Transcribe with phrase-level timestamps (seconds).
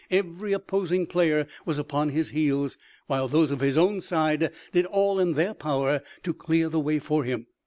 [0.09, 5.19] Every opposing player was upon his heels, while those of his own side did all
[5.19, 7.45] in their power to clear the way for him.